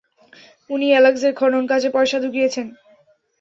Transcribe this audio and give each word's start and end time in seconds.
উনিই 0.69 0.93
অ্যালেক্সের 0.93 1.33
খননকাজের 1.39 1.91
পয়সা 1.95 2.17
জুগিয়েছেন! 2.23 2.67